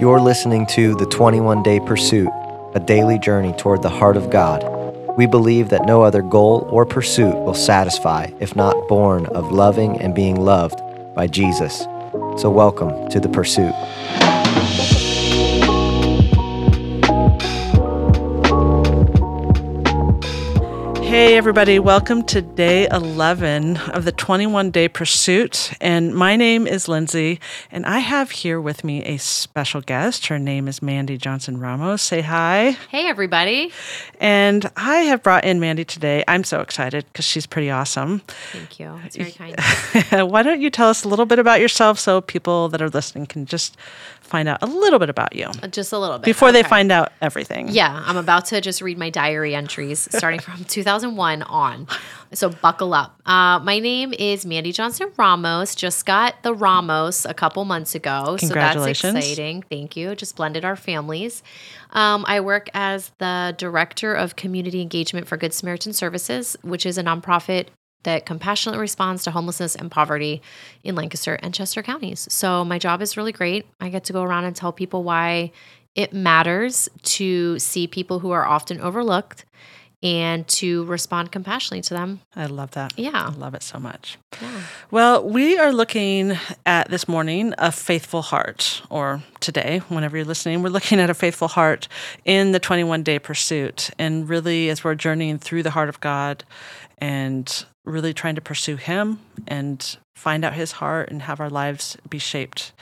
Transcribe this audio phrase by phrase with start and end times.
[0.00, 2.28] You're listening to The 21 Day Pursuit,
[2.72, 4.62] a daily journey toward the heart of God.
[5.16, 10.00] We believe that no other goal or pursuit will satisfy if not born of loving
[10.00, 10.80] and being loved
[11.16, 11.80] by Jesus.
[12.40, 13.74] So, welcome to The Pursuit.
[21.18, 25.72] Hey, everybody, welcome to day 11 of the 21 day pursuit.
[25.80, 27.40] And my name is Lindsey,
[27.72, 30.28] and I have here with me a special guest.
[30.28, 32.02] Her name is Mandy Johnson Ramos.
[32.02, 32.76] Say hi.
[32.88, 33.72] Hey, everybody.
[34.20, 36.22] And I have brought in Mandy today.
[36.28, 38.20] I'm so excited because she's pretty awesome.
[38.52, 38.96] Thank you.
[39.04, 39.56] It's very kind.
[40.30, 43.26] Why don't you tell us a little bit about yourself so people that are listening
[43.26, 43.76] can just
[44.20, 46.26] find out a little bit about you Uh, Just a little bit.
[46.26, 47.68] before they find out everything?
[47.70, 50.64] Yeah, I'm about to just read my diary entries starting from
[51.08, 51.86] 2001 on.
[52.34, 53.18] So buckle up.
[53.24, 55.74] Uh, my name is Mandy Johnson Ramos.
[55.74, 58.36] Just got the Ramos a couple months ago.
[58.36, 59.62] So that's exciting.
[59.62, 60.14] Thank you.
[60.14, 61.42] Just blended our families.
[61.92, 66.98] Um, I work as the Director of Community Engagement for Good Samaritan Services, which is
[66.98, 67.68] a nonprofit
[68.02, 70.42] that compassionately responds to homelessness and poverty
[70.84, 72.28] in Lancaster and Chester counties.
[72.30, 73.66] So my job is really great.
[73.80, 75.50] I get to go around and tell people why
[75.94, 79.46] it matters to see people who are often overlooked
[80.02, 82.20] and to respond compassionately to them.
[82.36, 82.92] I love that.
[82.96, 83.32] Yeah.
[83.34, 84.18] I love it so much.
[84.40, 84.60] Yeah.
[84.90, 90.62] Well, we are looking at this morning a faithful heart, or today, whenever you're listening,
[90.62, 91.88] we're looking at a faithful heart
[92.24, 93.90] in the 21 day pursuit.
[93.98, 96.44] And really, as we're journeying through the heart of God
[96.98, 101.96] and really trying to pursue Him and find out His heart and have our lives
[102.08, 102.72] be shaped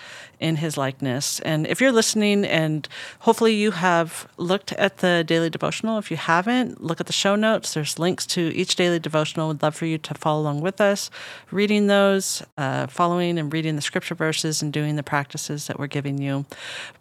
[0.40, 1.40] in His likeness.
[1.40, 2.88] And if you're listening, and
[3.20, 7.36] hopefully you have looked at the daily devotional, if you haven't, look at the show
[7.36, 7.74] notes.
[7.74, 9.48] There's links to each daily devotional.
[9.48, 11.10] We'd love for you to follow along with us,
[11.50, 15.86] reading those, uh, following and reading the scripture verses, and doing the practices that we're
[15.86, 16.46] giving you.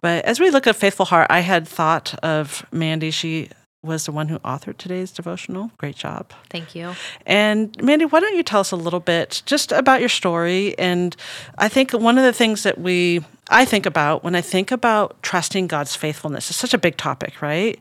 [0.02, 3.12] But as we look at Faithful Heart, I had thought of Mandy.
[3.12, 3.50] She
[3.86, 5.72] was the one who authored today's devotional.
[5.78, 6.32] Great job.
[6.50, 6.94] Thank you.
[7.26, 10.78] And Mandy, why don't you tell us a little bit just about your story?
[10.78, 11.16] And
[11.58, 15.22] I think one of the things that we I think about when I think about
[15.22, 17.80] trusting God's faithfulness is such a big topic, right?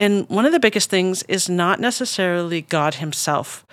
[0.00, 3.66] And one of the biggest things is not necessarily God himself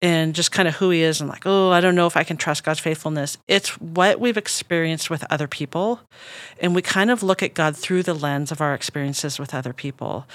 [0.00, 2.22] and just kind of who he is and like, oh, I don't know if I
[2.22, 3.36] can trust God's faithfulness.
[3.48, 6.00] It's what we've experienced with other people.
[6.60, 9.72] And we kind of look at God through the lens of our experiences with other
[9.72, 10.26] people.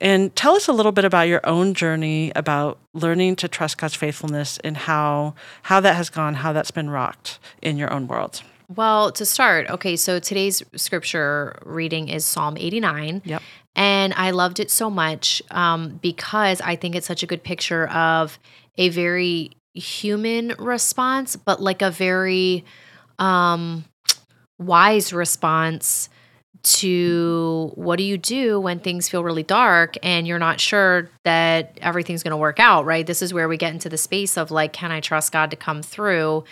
[0.00, 3.94] And tell us a little bit about your own journey about learning to trust God's
[3.94, 8.42] faithfulness and how how that has gone, how that's been rocked in your own world.
[8.74, 13.22] Well, to start, okay, so today's scripture reading is Psalm 89.
[13.24, 13.42] Yep.
[13.74, 17.88] And I loved it so much um, because I think it's such a good picture
[17.88, 18.38] of
[18.80, 22.64] a very human response, but like a very
[23.18, 23.84] um,
[24.58, 26.08] wise response
[26.62, 31.78] to what do you do when things feel really dark and you're not sure that
[31.82, 33.06] everything's going to work out, right?
[33.06, 35.56] This is where we get into the space of like, can I trust God to
[35.56, 36.44] come through?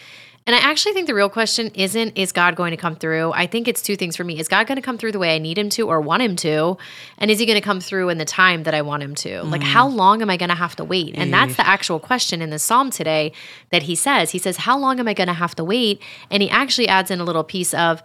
[0.49, 3.33] And I actually think the real question isn't, is God going to come through?
[3.35, 4.41] I think it's two things for me.
[4.41, 6.37] Is God going to come through the way I need him to or want him
[6.37, 6.79] to?
[7.19, 9.43] And is he going to come through in the time that I want him to?
[9.43, 9.65] Like, mm.
[9.65, 11.19] how long am I going to have to wait?
[11.19, 13.33] And that's the actual question in the psalm today
[13.73, 14.31] that he says.
[14.31, 16.01] He says, How long am I going to have to wait?
[16.31, 18.03] And he actually adds in a little piece of,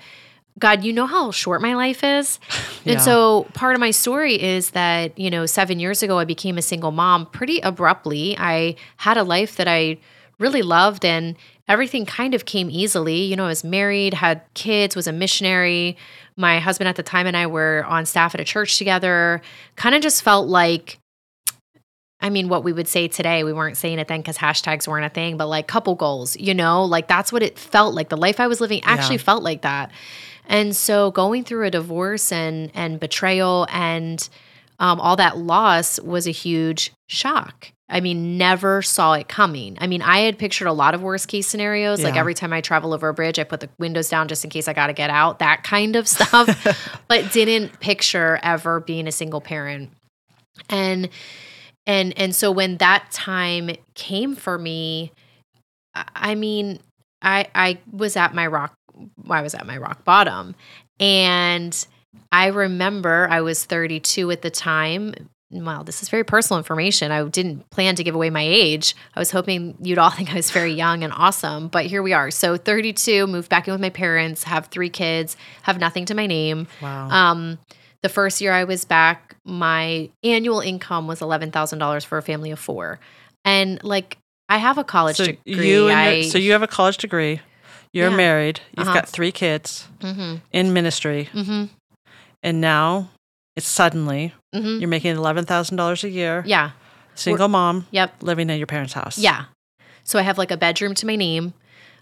[0.60, 2.40] God, you know how short my life is.
[2.84, 2.96] Yeah.
[2.96, 6.58] And so part of my story is that, you know, seven years ago, I became
[6.58, 8.38] a single mom pretty abruptly.
[8.38, 10.00] I had a life that I
[10.38, 11.38] really loved and
[11.68, 13.24] everything kind of came easily.
[13.24, 15.97] You know, I was married, had kids, was a missionary.
[16.35, 19.41] My husband at the time and I were on staff at a church together.
[19.75, 20.97] Kind of just felt like,
[22.22, 25.06] I mean, what we would say today, we weren't saying it then because hashtags weren't
[25.06, 28.09] a thing, but like couple goals, you know, like that's what it felt like.
[28.09, 29.24] The life I was living actually Yeah.
[29.24, 29.91] felt like that.
[30.47, 34.28] And so going through a divorce and and betrayal and
[34.80, 37.72] um, all that loss was a huge shock.
[37.94, 39.78] I mean, never saw it coming.
[39.80, 42.04] I mean, I had pictured a lot of worst case scenarios.
[42.04, 44.50] Like every time I travel over a bridge, I put the windows down just in
[44.50, 46.48] case I got to get out, that kind of stuff,
[47.07, 49.92] but didn't picture ever being a single parent.
[50.69, 51.10] And
[51.86, 55.12] and and so when that time came for me,
[55.96, 56.80] I- I mean,
[57.22, 58.74] I I was at my rock
[59.30, 60.56] I was at my rock bottom.
[61.00, 61.86] And
[62.31, 65.13] I remember I was 32 at the time.
[65.53, 67.11] Wow, this is very personal information.
[67.11, 68.95] I didn't plan to give away my age.
[69.15, 72.13] I was hoping you'd all think I was very young and awesome, but here we
[72.13, 72.31] are.
[72.31, 76.25] So 32, moved back in with my parents, have three kids, have nothing to my
[76.27, 76.67] name.
[76.81, 77.09] Wow.
[77.09, 77.59] Um,
[78.01, 82.21] the first year I was back, my annual income was eleven thousand dollars for a
[82.21, 83.00] family of four,
[83.45, 84.17] and like
[84.50, 85.69] I have a college so degree.
[85.69, 87.39] you and I, your, so you have a college degree.
[87.94, 88.15] You're Yeah.
[88.17, 88.59] married.
[88.77, 89.00] You've Uh-huh.
[89.01, 91.29] got three kids mm-hmm, in ministry.
[91.31, 91.65] mm-hmm.
[92.41, 93.09] And now
[93.55, 96.71] it's suddenly hmm you're making $11,000 a year, Yeah.
[97.15, 98.15] single mom, Yep.
[98.21, 99.17] living at your parents' house.
[99.17, 99.45] Yeah.
[100.03, 101.53] So I have like a bedroom to my name.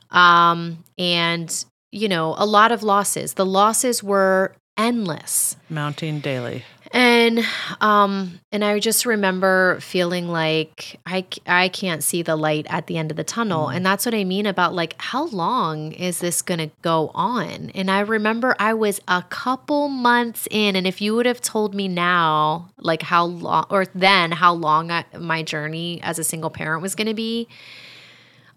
[0.09, 3.33] Um, and you know, a lot of losses.
[3.33, 5.57] The losses were endless.
[5.69, 6.63] Mounting daily.
[6.93, 7.45] And
[7.79, 12.97] um and I just remember feeling like i i can't see the light at the
[12.97, 16.41] end of the tunnel and that's what I mean about like how long is this
[16.41, 17.71] going to go on?
[17.73, 21.73] And I remember I was a couple months in and if you would have told
[21.73, 26.49] me now like how long or then how long I, my journey as a single
[26.49, 27.47] parent was going to be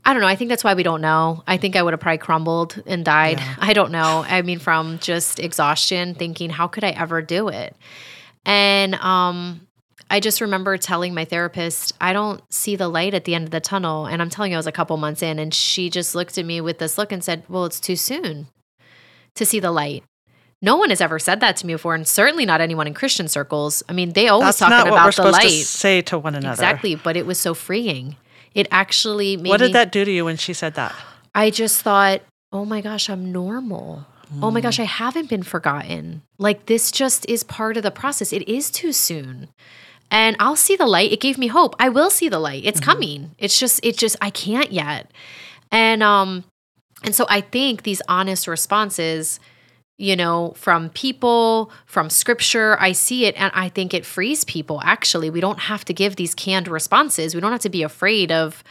[0.07, 0.29] I don't know.
[0.29, 1.43] I think that's why we don't know.
[1.47, 3.39] I think I would have probably crumbled and died.
[3.39, 3.55] Yeah.
[3.59, 4.25] I don't know.
[4.29, 7.75] I mean, from just exhaustion, thinking, how could I ever do it?
[8.47, 9.67] And um,
[10.11, 13.51] I just remember telling my therapist, I don't see the light at the end of
[13.51, 14.07] the tunnel.
[14.07, 16.45] And I'm telling you, I was a couple months in, and she just looked at
[16.45, 18.49] me with this look and said, Well, it's too soon
[19.35, 20.05] to see the light.
[20.63, 23.29] No one has ever said that to me before, and certainly not anyone in Christian
[23.29, 23.83] circles.
[23.89, 25.65] I mean, they always That's talking not what we're about the supposed to light.
[25.67, 26.53] say to one another.
[26.53, 28.17] Exactly, but it was so freeing.
[28.55, 30.95] It actually made What me did that do to you when she said that?
[31.35, 34.07] I just thought, oh my gosh, I'm normal.
[34.43, 36.23] Oh my gosh, I haven't been forgotten.
[36.39, 38.33] Like this just is part of the process.
[38.33, 39.49] It is too soon.
[40.11, 41.13] And I'll see the light.
[41.13, 41.75] It gave me hope.
[41.79, 42.65] I will see the light.
[42.65, 42.91] It's Mm-hmm.
[42.91, 43.31] coming.
[43.39, 45.11] It's just it just I can't yet.
[45.71, 46.45] And um
[47.03, 49.41] and so I think these honest responses
[49.97, 52.77] you know, from people, from scripture.
[52.81, 54.81] I see it and I think it frees people.
[54.83, 57.33] Actually, we don't have to give these canned responses.
[57.33, 58.65] We don't have to be afraid of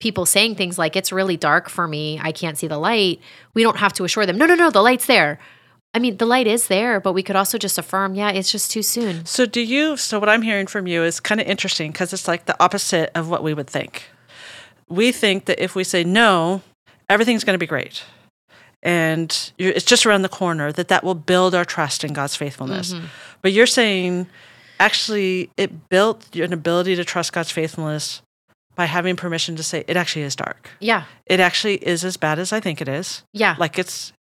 [0.00, 2.18] people saying things like, it's really dark for me.
[2.22, 3.20] I can't see the light.
[3.54, 5.38] We don't have to assure them, no, no, no, the light's there.
[5.92, 8.70] I mean, the light is there, but we could also just affirm, yeah, it's just
[8.70, 9.26] too soon.
[9.26, 12.28] So do you so what I'm hearing from you is kind of interesting because it's
[12.28, 14.04] like the opposite of what we would think.
[14.88, 16.62] We think that if we say no,
[17.08, 18.04] everything's going to be great.
[18.82, 22.94] And it's just around the corner that that will build our trust in God's faithfulness.
[22.94, 23.06] Mm-hmm.
[23.42, 24.28] But you're saying
[24.78, 28.22] actually it built an ability to trust God's faithfulness
[28.80, 30.70] by having permission to say it actually is dark.
[30.80, 31.04] Yeah.
[31.26, 33.22] It actually is as bad as I think it is.
[33.34, 33.54] Yeah.
[33.58, 34.14] Like it's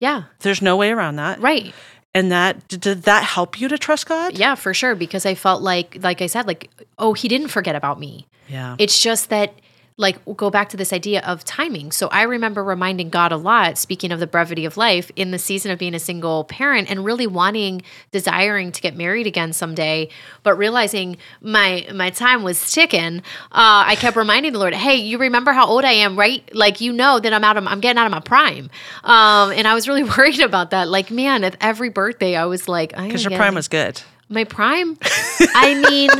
[0.00, 0.22] yeah.
[0.40, 1.38] there's no way around that.
[1.38, 1.74] Right.
[2.14, 4.38] And that did- did that help you to trust God?
[4.38, 4.94] Yeah, for sure.
[4.94, 8.26] Because I felt like, like I said, like, oh, he didn't forget about me.
[8.48, 8.76] Yeah.
[8.78, 9.52] It's just that,
[9.98, 11.90] like, go back to this idea of timing.
[11.90, 15.38] So I remember reminding God a lot, speaking of the brevity of life, in the
[15.38, 17.80] season of being a single parent and really wanting,
[18.12, 20.10] desiring to get married again someday,
[20.42, 23.18] but realizing my my time was ticking.
[23.52, 26.46] Uh, I kept reminding the Lord, "Hey, you remember how old I am, right?
[26.54, 28.68] Like, you know that I'm out of, I'm getting out of my prime."
[29.02, 30.88] Um, and I was really worried about that.
[30.88, 34.02] Like, man, at every birthday, I was like, Because your prime was good.
[34.28, 34.98] my prime
[35.54, 36.10] i mean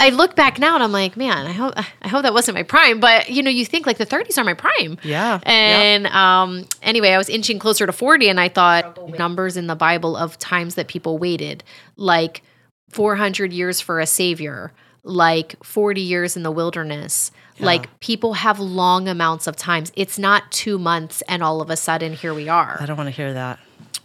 [0.00, 2.62] i look back now and i'm like man i hope i hope that wasn't my
[2.62, 4.98] prime but you know you think like the 30s are my prime.
[5.02, 5.50] Yeah, yeah.
[5.50, 9.76] and um anyway i was inching closer to 40 and i thought numbers in the
[9.76, 11.62] bible of times that people waited
[11.96, 12.42] like
[12.90, 17.30] 400 years for a savior like 40 years in the wilderness
[17.60, 19.92] like people have long amounts of times.
[19.94, 22.78] It's not two months and all of a sudden here we are.
[22.80, 23.58] I don't want to hear that.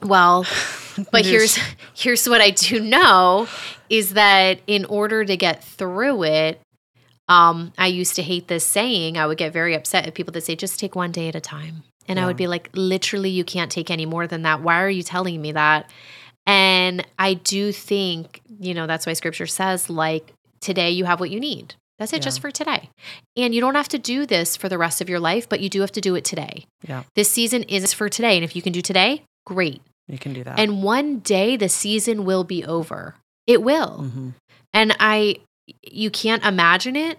[0.08, 0.46] Well,
[1.12, 1.58] but here's
[1.94, 3.48] here's what I do know
[3.90, 6.62] is that in order to get through it,
[7.28, 9.18] um, I used to hate this saying.
[9.18, 11.42] I would get very upset at people that say, just take one day at a
[11.42, 11.84] time.
[12.08, 14.62] And I would be like, literally, you can't take any more than that.
[14.62, 15.90] Why are you telling me that?
[16.46, 20.32] And I do think, you know, that's why scripture says, like,
[20.62, 21.74] today you have what you need.
[21.98, 22.90] That's it, just for today.
[23.38, 25.70] And you don't have to do this for the rest of your life, but you
[25.70, 26.66] do have to do it today.
[26.88, 28.36] Yeah, This season is for today.
[28.36, 29.82] And if you can do today, great.
[30.08, 30.60] You can do that.
[30.60, 33.16] And one day the season will be over.
[33.48, 34.00] It will.
[34.12, 34.34] Mhm.
[34.74, 35.38] And I
[35.84, 37.18] you can't imagine it,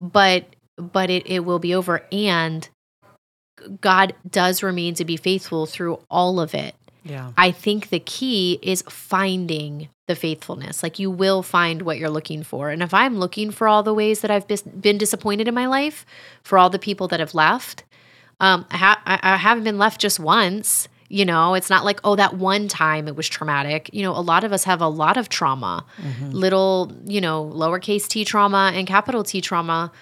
[0.00, 0.44] but
[0.76, 2.04] but it, it will be over.
[2.10, 2.68] And
[3.80, 6.74] God does remain to be faithful through all of it.
[7.04, 10.82] yeah, I think the key is finding the faithfulness.
[10.82, 12.70] Like you will find what you're looking for.
[12.70, 15.66] And if I'm looking for all the ways that I've bis- been disappointed in my
[15.66, 16.04] life,
[16.42, 17.84] for all the people that have left,
[18.40, 20.88] um, I, ha- I I haven't been left just once.
[21.08, 23.90] You know, it's not like, oh, that one time it was traumatic.
[23.92, 25.84] You know, a lot of us have a lot of trauma,
[26.30, 29.92] little, you know, lowercase t trauma and capital T trauma.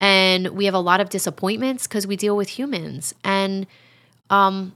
[0.00, 3.14] And we have a lot of disappointments because we deal with humans.
[3.22, 3.66] And
[4.30, 4.74] um,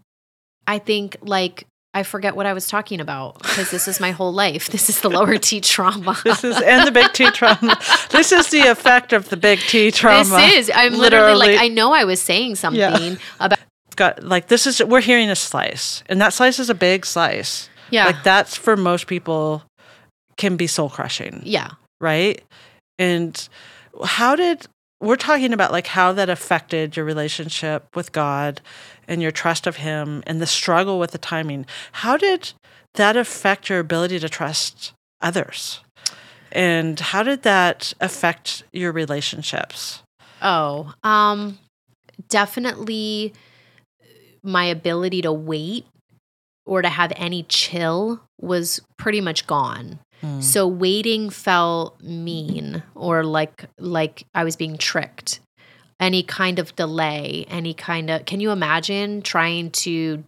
[0.66, 4.32] I think like I forget what I was talking about because this is my whole
[4.32, 4.68] life.
[4.68, 6.20] This is the lower T trauma.
[6.24, 7.78] this is and the big T trauma.
[8.10, 10.24] this is the effect of the big T trauma.
[10.24, 10.72] This is.
[10.74, 13.60] I'm literally, like I know I was saying something about
[13.94, 17.68] got like this is we're hearing a slice, and that slice is a big slice.
[17.90, 19.62] yeah Like that's for most people
[20.36, 21.70] can be soul crushing, yeah
[22.00, 22.42] right?
[22.98, 23.48] And
[24.04, 24.66] how did
[25.00, 28.60] we're talking about like how that affected your relationship with God
[29.06, 31.66] and your trust of him and the struggle with the timing.
[31.92, 32.52] How did
[32.94, 35.80] that affect your ability to trust others?
[36.52, 40.02] And how did that affect your relationships?
[40.40, 41.58] Oh, um,
[42.28, 43.34] definitely
[44.44, 45.86] my ability to wait
[46.66, 49.98] or to have any chill was pretty much gone.
[50.22, 50.42] Mm.
[50.42, 55.40] So waiting felt mean or like like I was being tricked.
[56.00, 60.24] Any kind of delay, any kind of can you imagine trying to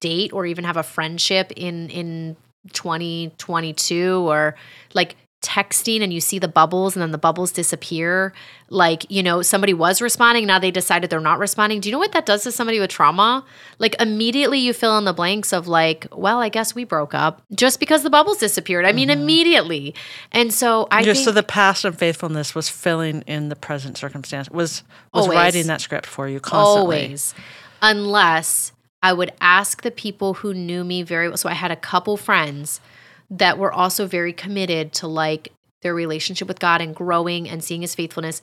[0.00, 2.36] date or even have a friendship in in
[2.72, 4.54] 2022 or
[4.94, 5.16] like
[5.58, 8.32] texting and you see the bubbles and then the bubbles disappear
[8.70, 11.98] like you know somebody was responding now they decided they're not responding do you know
[11.98, 13.44] what that does to somebody with trauma
[13.78, 17.42] like immediately you fill in the blanks of like well i guess we broke up
[17.54, 19.20] just because the bubbles disappeared i mean mm-hmm.
[19.20, 19.94] immediately
[20.32, 24.50] and so i Yeah, think so the past unfaithfulness was filling in the present circumstance.
[24.50, 25.36] Was was Always.
[25.36, 27.02] writing that script for you constantly.
[27.02, 27.34] Always.
[27.82, 28.72] Unless
[29.02, 31.36] I would ask the people who knew me very well.
[31.36, 32.80] So I had a couple friends
[33.30, 37.82] that were also very committed to like their relationship with God and growing and seeing
[37.82, 38.40] his faithfulness.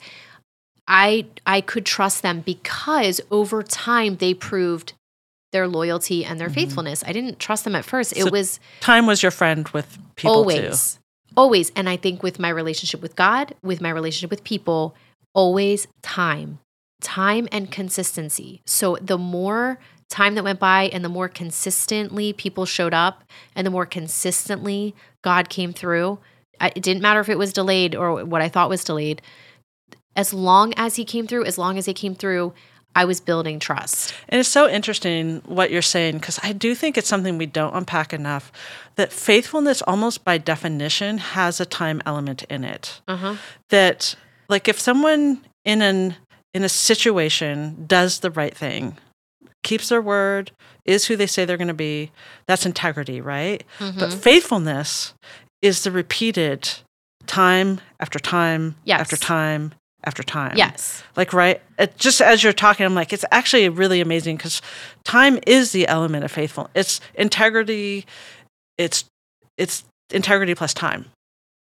[0.88, 4.92] I I could trust them because over time they proved
[5.52, 7.02] their loyalty and their faithfulness.
[7.06, 8.12] I didn't trust them at first.
[8.12, 8.30] It Mm-hmm.
[8.32, 11.00] Was Time was your friend with people always too.
[11.36, 14.94] always and i think with my relationship with god with my relationship with people
[15.34, 16.58] always time
[17.02, 19.78] time and consistency so the more
[20.08, 24.94] time that went by and the more consistently people showed up and the more consistently
[25.22, 26.18] god came through
[26.60, 29.20] it didn't matter if it was delayed or what i thought was delayed.
[30.14, 32.54] As long as he came through as long as he came through
[32.94, 34.14] i was building trust.
[34.28, 37.74] And it's so interesting what you're saying because I do think it's something we don't
[37.74, 38.50] unpack enough
[38.96, 43.00] that faithfulness, almost by definition, has a time element in it.
[43.06, 43.36] uh-huh.
[43.68, 44.16] That,
[44.48, 46.16] like, if someone in an
[46.54, 48.96] in a situation does the right thing,
[49.66, 50.50] keeps their word,
[50.84, 52.10] is who they say they're going to be,
[52.46, 53.62] that's integrity, right?
[53.78, 54.18] But Mhm.
[54.18, 55.12] faithfulness
[55.62, 56.68] is the repeated
[57.26, 59.00] time after time Yes.
[59.00, 60.56] after time after time.
[60.56, 61.60] yes Like, right?
[61.78, 64.62] It, just as you're talking, I'm like, it's actually really amazing because
[65.04, 66.70] time is the element of faithful.
[66.74, 68.06] It's integrity.
[68.78, 69.04] It's
[69.58, 69.82] it's
[70.12, 71.06] integrity plus time.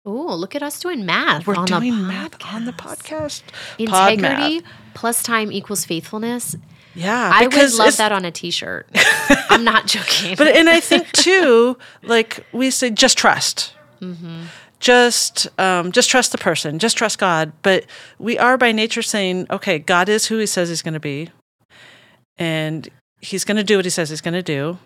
[0.05, 1.47] Oh, look at us doing math.
[1.47, 3.41] We're on doing the math on the podcast.
[3.87, 4.63] Pod Integrity math.
[4.93, 6.55] plus time equals faithfulness.
[6.97, 8.87] Yeah, I would love that on a t-shirt.
[9.49, 10.35] I'm not joking.
[10.35, 13.73] But and I think too, like we say, just trust.
[14.01, 14.43] Mm-hmm.
[14.79, 16.79] Just, um, just trust the person.
[16.79, 17.51] Just trust God.
[17.61, 17.85] But
[18.19, 21.29] we are by nature saying, okay, God is who He says He's going to be,
[22.37, 22.87] and
[23.21, 24.77] He's going to do what He says He's going to do.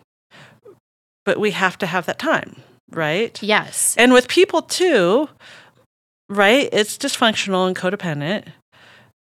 [1.24, 2.58] But we have to have that time,
[2.91, 3.41] right?
[3.41, 3.96] yes.
[3.98, 5.30] And with people too,
[6.30, 6.68] right?
[6.74, 8.48] It's dysfunctional and codependent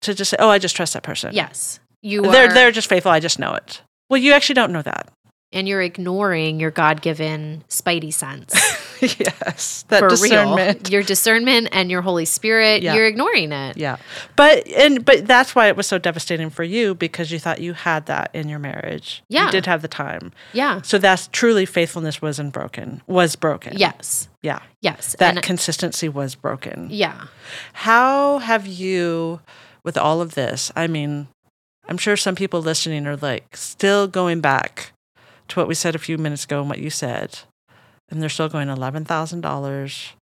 [0.03, 1.79] to just say, "Oh, I just trust that person." Yes.
[2.01, 3.11] You they're are they're just faithful.
[3.11, 3.81] I just know it.
[4.09, 5.09] Well, you actually don't know that.
[5.53, 8.53] and you're ignoring your God-given spidey sense.
[9.01, 10.87] yes, that for discernment.
[10.89, 10.93] real.
[10.93, 12.95] Your discernment and your Holy Spirit, Yeah.
[12.95, 13.77] you're ignoring it.
[13.77, 13.97] Yeah,
[14.35, 17.73] but and but that's why it was so devastating for you because you thought you
[17.73, 19.23] had that in your marriage.
[19.29, 19.45] Yeah.
[19.45, 20.31] you did have the time.
[20.53, 20.81] Yeah.
[20.81, 23.01] So that's truly faithfulness wasn't broken.
[23.07, 23.77] Was broken.
[23.77, 24.27] Yes.
[24.41, 24.59] yeah.
[24.81, 25.15] Yes.
[25.19, 26.87] That and consistency was broken.
[26.91, 27.25] yeah.
[27.73, 29.41] How have you,
[29.83, 30.71] with all of this?
[30.75, 31.27] I mean,
[31.87, 34.91] I'm sure some people listening are like still going back
[35.49, 37.39] to what we said a few minutes ago and what you said,
[38.09, 40.13] and they're still going eleven thousand dollars,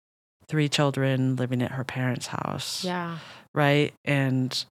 [0.47, 2.85] three children living at her parents' house.
[2.85, 3.19] Yeah.
[3.55, 3.95] right?
[4.05, 4.65] And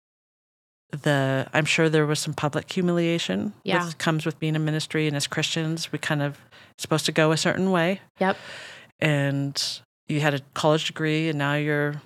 [0.92, 3.54] the I'm sure there was some public humiliation.
[3.64, 3.86] Yeah.
[3.86, 6.38] with, comes with being a ministry, and as Christians, we kind of
[6.78, 8.02] supposed to go a certain way.
[8.20, 8.38] Yep.
[9.00, 12.02] And you had a college degree, and now you're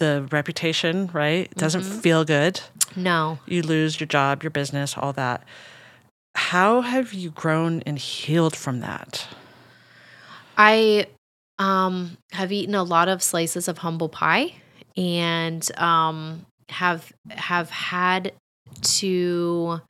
[0.00, 1.46] the reputation, right?
[1.50, 2.02] It doesn't Mhm.
[2.02, 2.60] feel good.
[2.96, 3.38] No.
[3.46, 5.44] You lose your job, your business, all that.
[6.34, 9.28] How have you grown and healed from that?
[10.58, 11.06] I
[11.58, 14.54] um have eaten a lot of slices of humble pie
[14.96, 18.32] and um have have had
[18.82, 19.80] to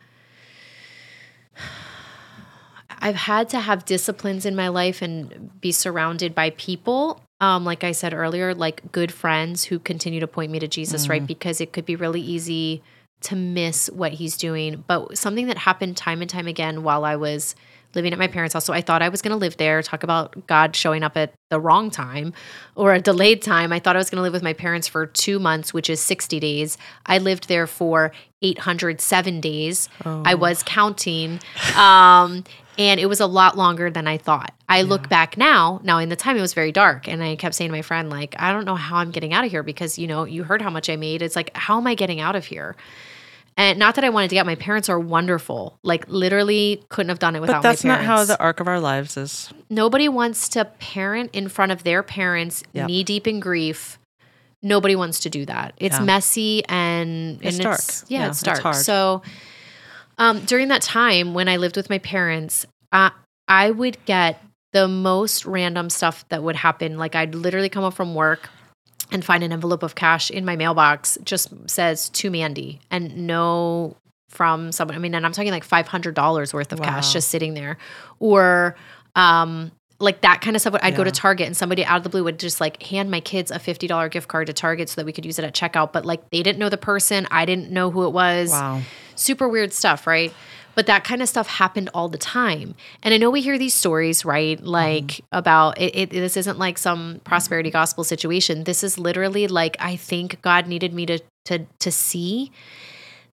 [3.03, 7.85] I've had to have disciplines in my life and be surrounded by people um like
[7.85, 11.61] I said earlier like good friends who continue to point me to Jesus right because
[11.61, 12.83] it could be really easy
[13.23, 17.17] to miss what he's doing but something that happened time and time again while I
[17.17, 17.55] was
[17.95, 18.65] living at my parents' house.
[18.65, 19.83] So I thought I was going to live there.
[19.83, 22.33] Talk about God showing up at the wrong time
[22.75, 23.73] or a delayed time.
[23.73, 26.01] I thought I was going to live with my parents for two months, which is
[26.01, 26.79] 60 days.
[27.07, 29.89] I lived there for 807 days.
[30.05, 30.23] Oh.
[30.25, 31.41] I was counting.
[31.77, 32.45] Um,
[32.79, 34.53] and it was a lot longer than I thought.
[34.69, 35.81] I look back now.
[35.83, 38.09] Now, in the time, it was very dark, and I kept saying to my friend,
[38.09, 40.63] like, I don't know how I'm getting out of here because you know you heard
[40.63, 41.23] how much I made.
[41.23, 42.77] It's like, how am I getting out of here?
[43.57, 44.47] And not that I wanted to get.
[44.47, 45.79] My parents are wonderful.
[45.83, 47.63] Like literally, couldn't have done it without.
[47.63, 49.53] But that's not how the arc of our lives is.
[49.69, 52.87] Nobody wants to parent in front of their parents, Yep.
[52.87, 53.99] knee deep in grief.
[54.63, 55.75] Nobody wants to do that.
[55.79, 56.05] It's Yeah.
[56.05, 57.79] messy and It's and dark.
[57.81, 58.61] It's, yeah, Yeah, it's it's dark.
[58.61, 58.77] hard.
[58.77, 59.23] So,
[60.21, 63.11] um, during that time when I lived with my parents, uh,
[63.49, 64.41] I would get
[64.73, 66.99] the most random stuff that would happen.
[66.99, 68.51] Like I'd literally come up from work
[69.11, 73.97] and find an envelope of cash in my mailbox, just says to Mandy, and no
[74.29, 74.95] from someone.
[74.95, 77.79] I mean, and I'm talking like five hundred dollars worth of cash just sitting there,
[78.21, 78.77] or
[79.17, 80.75] um, like that kind of stuff.
[80.83, 83.21] I'd go to Target and somebody out of the blue would just like hand my
[83.21, 85.55] kids a fifty dollar gift card to Target so that we could use it at
[85.55, 85.93] checkout.
[85.93, 88.81] But like they didn't know the person, I didn't know who it was Wow.
[89.15, 90.33] super weird stuff, right?
[90.75, 92.75] But that kind of stuff happened all the time.
[93.03, 94.59] And I know we hear these stories, right?
[94.63, 98.65] Like about it, it this isn't like some prosperity gospel situation.
[98.65, 102.53] This is literally like I think God needed me to to to see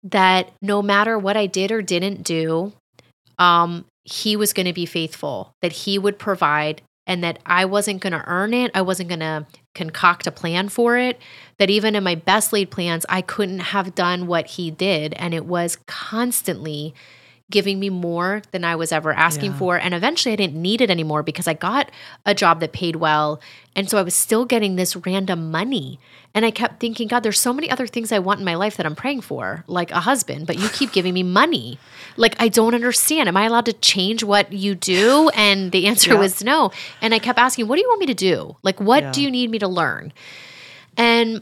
[0.04, 2.74] that no matter what I did or didn't do,
[3.40, 8.02] um he was going to be faithful, that he would provide and that I wasn't
[8.02, 8.72] going to earn it.
[8.74, 11.20] I wasn't going to concoct a plan for it.
[11.58, 15.14] That even in my best laid plans, I couldn't have done what he did.
[15.14, 16.94] And it was constantly
[17.50, 19.58] giving me more than I was ever asking Yeah.
[19.58, 19.78] for.
[19.78, 21.90] And eventually I didn't need it anymore because I got
[22.26, 23.40] a job that paid well.
[23.74, 25.98] And so I was still getting this random money.
[26.36, 28.76] And I kept thinking, God, there's so many other things I want in my life
[28.78, 31.80] that I'm praying for, like a husband, but you keep giving me money.
[32.18, 33.30] Like, I don't understand.
[33.30, 35.30] Am I allowed to change what you do?
[35.34, 36.20] And the answer Yeah.
[36.20, 36.72] was no.
[37.02, 38.58] And I kept asking, what do you want me to do?
[38.62, 40.12] Like, what do you need me to learn?
[40.98, 41.42] And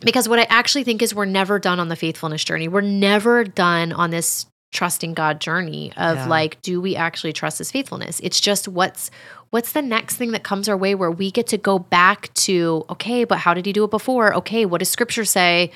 [0.00, 2.68] because what I actually think is we're never done on the faithfulness journey.
[2.68, 6.26] We're never done on this trusting God journey of Yeah.
[6.26, 8.20] like, do we actually trust his faithfulness?
[8.22, 9.10] It's just what's
[9.50, 12.86] what's the next thing that comes our way where we get to go back to,
[12.88, 14.34] okay, but how did he do it before?
[14.36, 15.70] Okay, what does scripture say?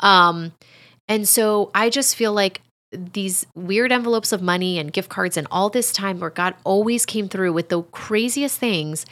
[0.00, 0.52] Um,
[1.08, 2.60] and so I just feel like
[2.92, 7.06] these weird envelopes of money and gift cards and all this time where God always
[7.06, 9.06] came through with the craziest things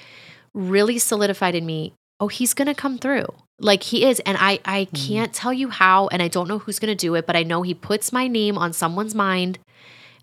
[0.54, 3.26] really solidified in me oh he's going to come through
[3.62, 4.96] like he is and i i hmm.
[4.96, 7.42] can't tell you how and i don't know who's going to do it but i
[7.42, 9.58] know he puts my name on someone's mind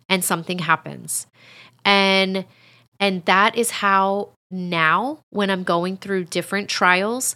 [0.07, 1.27] and something happens
[1.83, 2.45] and
[2.99, 7.35] and that is how now when i'm going through different trials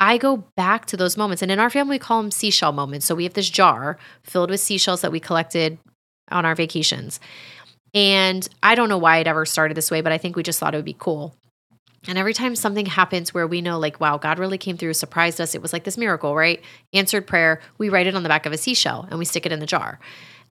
[0.00, 1.40] I go back to those moments.
[1.40, 3.06] And in our family, we call them seashell moments.
[3.06, 5.78] So we have this jar filled with seashells that we collected
[6.30, 7.20] on our vacations.
[7.94, 10.58] And I don't know why it ever started this way, but I think we just
[10.58, 11.34] thought it would be cool.
[12.06, 15.40] And every time something happens where we know, like, wow, God really came through, surprised
[15.40, 16.62] us, it was like this miracle, right?
[16.92, 19.52] Answered prayer, we write it on the back of a seashell and we stick it
[19.52, 19.98] in the jar.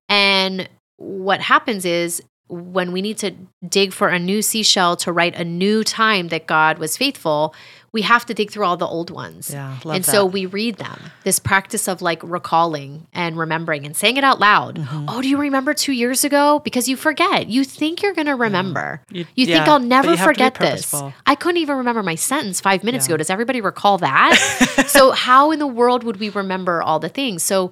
[0.10, 3.32] And what happens is when we need to
[3.68, 7.56] dig for a new seashell to write a new time that God was faithful,
[7.94, 9.52] we have to dig through all the old ones.
[9.52, 11.00] Yeah, and so we read them.
[11.24, 14.80] This practice of like recalling and remembering and saying it out loud.
[14.80, 15.06] Mm-hmm.
[15.08, 16.60] Oh, do you remember two years ago?
[16.60, 17.48] Because you forget.
[17.50, 19.02] You think you're going to remember.
[19.12, 20.94] You- You, think yeah, I'll never you have to be forget this.
[21.28, 23.12] I couldn't even remember my sentence five minutes Yeah.
[23.14, 23.18] ago.
[23.18, 24.86] Does everybody recall that?
[24.88, 27.44] so how in the world would we remember all the things?
[27.44, 27.72] So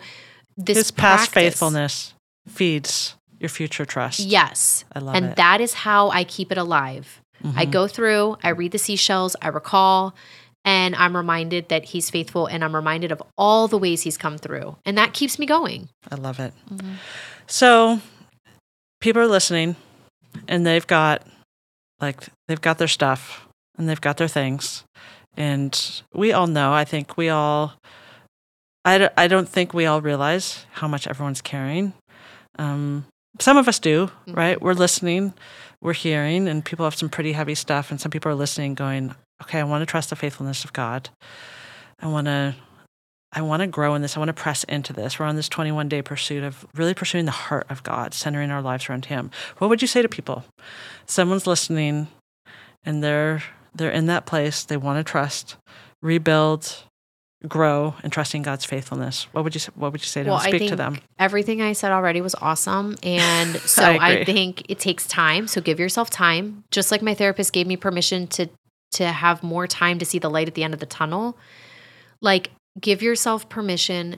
[0.56, 2.14] this His past practice- faithfulness
[2.48, 4.20] feeds your future trust.
[4.20, 4.86] Yes.
[4.94, 5.36] I love and it.
[5.38, 7.22] that is how I keep it alive.
[7.44, 7.72] I Mhm.
[7.72, 10.14] go through, I read the seashells, I recall,
[10.64, 14.38] and I'm reminded that he's faithful and I'm reminded of all the ways he's come
[14.38, 14.78] through.
[14.86, 15.90] And that keeps me going.
[16.12, 16.54] I love it.
[16.70, 16.96] Mhm.
[17.48, 18.00] So
[19.00, 19.76] people are listening
[20.48, 21.26] and they've got
[22.00, 24.84] like they've got their stuff and they've got their things.
[25.38, 27.74] And we all know, I think we all
[28.84, 31.94] I, d- I don't think we all realize how much everyone's carrying.
[32.58, 33.06] Um,
[33.40, 34.36] some of us do, Mhm.
[34.36, 34.62] right?
[34.62, 35.34] We're listening,
[35.82, 37.92] we're hearing, and people have some pretty heavy stuff.
[37.92, 41.10] And some people are listening, going, "Okay, I want to trust the faithfulness of God.
[42.00, 42.56] I want to,
[43.34, 44.16] I want to grow in this.
[44.16, 45.20] I want to press into this.
[45.20, 48.62] We're on this 21 day pursuit of really pursuing the heart of God, centering our
[48.62, 49.32] lives around Him.
[49.58, 50.46] What would you say to people?
[51.06, 52.08] Someone's listening,
[52.84, 54.64] and they're they're in that place.
[54.64, 55.58] They want to trust,
[56.02, 56.84] rebuild,
[57.48, 59.28] grow, and trusting God's faithfulness.
[59.32, 60.48] What would you say- What would you say to Well, them?
[60.54, 61.00] I Speak to them.
[61.18, 62.98] Everything I said already was awesome.
[63.02, 65.48] And so I I, think it takes time.
[65.48, 66.64] So give yourself time.
[66.72, 68.50] Just like my therapist gave me permission to
[68.94, 71.38] to have more time to see the light at the end of the tunnel.
[72.22, 74.18] Like give yourself permission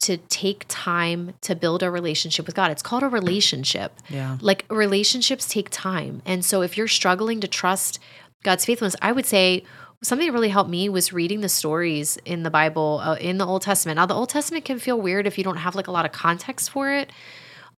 [0.00, 2.70] to take time to build a relationship with God.
[2.70, 3.92] It's called a relationship.
[4.08, 4.38] Yeah.
[4.40, 6.22] Like relationships take time.
[6.24, 7.98] And so if you're struggling to trust
[8.42, 9.64] God's faithfulness, I would say
[10.04, 13.46] something that really helped me was reading the stories in the Bible, uh, in the
[13.46, 13.96] Old Testament.
[13.96, 16.12] Now, the Old Testament can feel weird if you don't have like a lot of
[16.12, 17.10] context for it.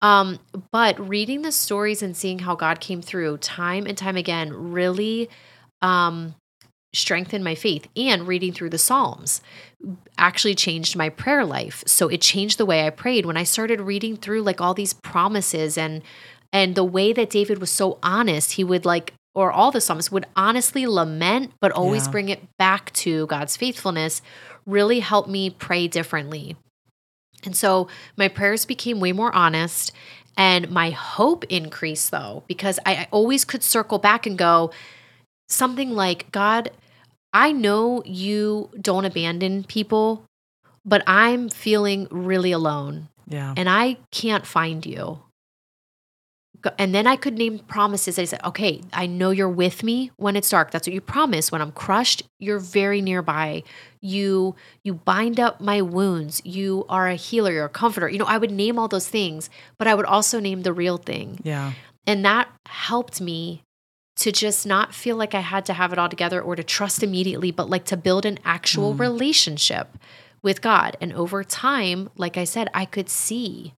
[0.01, 0.39] Um,
[0.71, 5.29] but reading the stories and seeing how God came through time and time again really
[5.81, 6.35] um,
[6.93, 7.87] strengthened my faith.
[7.95, 9.41] And reading through the Psalms
[10.17, 11.83] actually changed my prayer life.
[11.85, 14.93] So it changed the way I prayed when I started reading through like all these
[14.93, 16.01] promises and
[16.53, 18.53] and the way that David was so honest.
[18.53, 22.11] He would like or all the Psalms would honestly lament, but always Yeah.
[22.11, 24.21] bring it back to God's faithfulness,
[24.65, 26.55] really helped me pray differently.
[27.43, 29.91] And so my prayers became way more honest.
[30.37, 34.71] And my hope increased though, because I, I always could circle back and go
[35.47, 36.71] something like, God,
[37.33, 40.23] I know you don't abandon people,
[40.85, 43.53] but I'm feeling really alone Yeah.
[43.57, 45.19] and I can't find you.
[46.77, 48.17] And then I could name promises.
[48.17, 50.71] I said, okay, I know you're with me when it's dark.
[50.71, 51.51] That's what you promise.
[51.51, 53.63] When I'm crushed, you're very nearby.
[54.01, 56.41] You you bind up my wounds.
[56.45, 58.09] You are a healer, you're a comforter.
[58.09, 60.97] You know, I would name all those things, but I would also name the real
[60.97, 61.39] thing.
[61.43, 61.73] Yeah.
[62.07, 63.61] And that helped me
[64.17, 67.03] to just not feel like I had to have it all together or to trust
[67.03, 68.99] immediately, but like to build an actual mm.
[68.99, 69.97] relationship
[70.41, 70.95] with God.
[71.01, 73.73] And over time, like I said, I could see,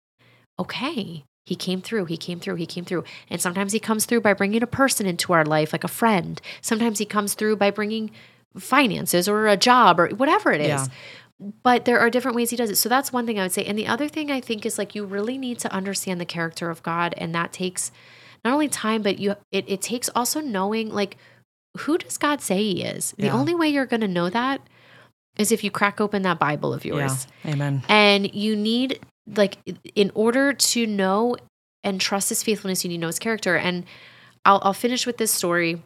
[0.60, 3.06] okay, he came through, he came through, he came through.
[3.30, 6.42] And sometimes he comes through by bringing a person into our life, like a friend.
[6.60, 8.12] Sometimes he comes through by bringing
[8.58, 10.68] finances or a job or whatever it is.
[10.68, 10.88] Yeah.
[11.64, 12.76] But there are different ways he does it.
[12.76, 13.64] So that's one thing I would say.
[13.64, 16.70] And the other thing I think is like you really need to understand the character
[16.70, 17.14] of God.
[17.18, 17.94] And that takes
[18.44, 21.16] not only time, but you it, it takes also knowing like
[21.78, 23.14] who does God say he is?
[23.16, 23.30] Yeah.
[23.30, 24.60] The only way you're gonna know that
[25.38, 27.26] is if you crack open that Bible of yours.
[27.46, 27.54] Yeah.
[27.54, 27.84] Amen.
[27.88, 29.00] And you need
[29.36, 29.58] like
[29.96, 31.36] in order to know
[31.84, 33.56] and trust his faithfulness, you need to know his character.
[33.56, 33.86] And
[34.46, 35.82] I'll I'll finish with this story.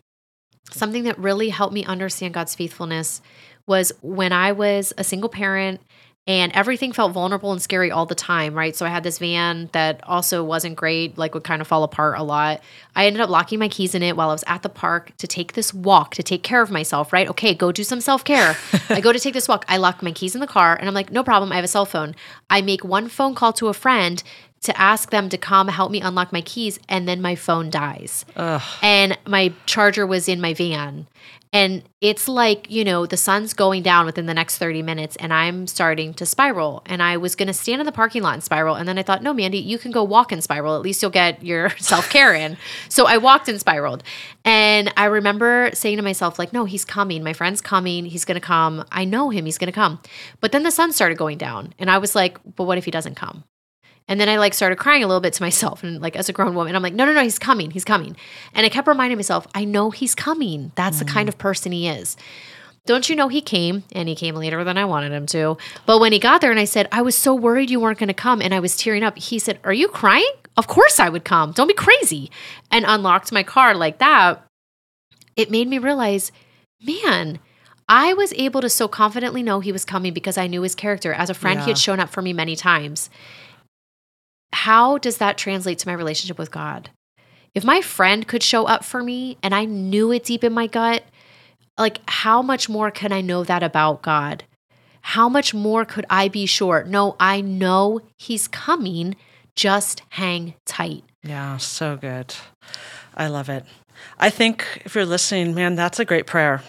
[0.71, 3.21] Something that really helped me understand God's faithfulness
[3.67, 5.81] was when I was a single parent
[6.27, 8.75] and everything felt vulnerable and scary all the time, right?
[8.75, 12.19] So I had this van that also wasn't great, like would kind of fall apart
[12.19, 12.61] a lot.
[12.95, 15.25] I ended up locking my keys in it while I was at the park to
[15.25, 17.27] take this walk to take care of myself, right?
[17.27, 18.55] Okay, go do some self care.
[18.89, 19.65] I go to take this walk.
[19.67, 21.51] I lock my keys in the car and I'm like, no problem.
[21.51, 22.15] I have a cell phone.
[22.51, 24.21] I make one phone call to a friend
[24.61, 28.25] to ask them to come help me unlock my keys, and then my phone dies
[28.35, 28.61] Ugh.
[28.81, 31.07] and my charger was in my van.
[31.53, 35.33] And it's like, you know, the sun's going down within the next 30 minutes and
[35.33, 36.81] I'm starting to spiral.
[36.85, 38.75] And I was going to stand in the parking lot and spiral.
[38.75, 40.77] And then I thought, no, Mandy, you can go walk and spiral.
[40.77, 42.55] At least you'll get your self care in.
[42.87, 44.01] So I walked and spiraled.
[44.45, 47.21] And I remember saying to myself, like, no, he's coming.
[47.21, 48.05] My friend's coming.
[48.05, 48.85] He's going to come.
[48.89, 49.43] I know him.
[49.43, 49.99] He's going to come.
[50.39, 51.73] But then the sun started going down.
[51.79, 53.43] And I was like, but what if he doesn't come?
[54.11, 56.33] And then I like started crying a little bit to myself and like as a
[56.33, 57.71] grown woman, I'm like, no, no, no, he's coming.
[57.71, 58.17] He's coming.
[58.53, 60.73] And I kept reminding myself, I know he's coming.
[60.75, 62.17] That's the kind of person he is.
[62.85, 65.55] Don't you know he came and he came later than I wanted him to.
[65.85, 68.09] But when he got there and I said, I was so worried you weren't going
[68.09, 70.33] to come and I was tearing up, he said, Are you crying?
[70.57, 71.53] Of course I would come.
[71.53, 72.29] Don't be crazy.
[72.69, 74.43] And unlocked my car like that.
[75.37, 76.33] It made me realize,
[76.85, 77.39] man,
[77.87, 81.13] I was able to so confidently know he was coming because I knew his character.
[81.13, 83.09] As a friend, he had shown up for me many times
[84.53, 86.89] how does that translate to my relationship with God?
[87.53, 90.67] If my friend could show up for me and I knew it deep in my
[90.67, 91.03] gut,
[91.77, 94.43] like how much more can I know that about God?
[95.01, 96.83] How much more could I be sure?
[96.83, 99.15] No, I know He's coming.
[99.55, 101.03] Just hang tight.
[101.23, 102.33] Yeah, so good.
[103.15, 103.65] I love it.
[104.19, 106.61] I think if you're listening, man, that's a great prayer.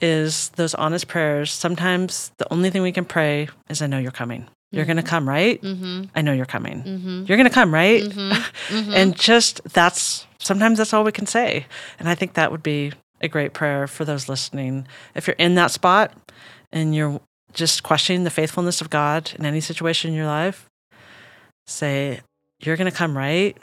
[0.00, 1.52] Is those honest prayers.
[1.52, 4.48] Sometimes the only thing we can pray is I know you're coming.
[4.72, 5.60] You're going to come, right?
[5.60, 6.04] Mm-hmm.
[6.14, 6.82] I know you're coming.
[6.82, 7.24] Mm-hmm.
[7.26, 8.02] You're going to come, right?
[8.70, 8.92] Mm-hmm.
[8.94, 11.66] And just that's sometimes that's all we can say.
[11.98, 14.86] And I think that would be a great prayer for those listening.
[15.14, 16.12] If you're in that spot
[16.70, 17.20] and you're
[17.52, 20.68] just questioning the faithfulness of God in any situation in your life,
[21.66, 22.20] say,
[22.60, 23.56] You're going to come, right?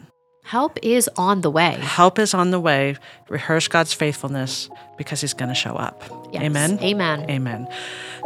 [0.47, 1.77] Help is on the way.
[1.81, 2.95] Help is on the way.
[3.27, 6.01] Rehearse God's faithfulness because He's going to show up.
[6.31, 6.41] Yes.
[6.41, 6.79] Amen.
[6.81, 7.29] Amen.
[7.29, 7.67] Amen.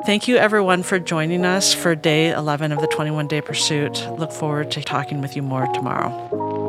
[0.05, 4.07] Thank you, everyone, for joining us for day 11 of the 21 day pursuit.
[4.19, 6.60] Look forward to talking with you more tomorrow.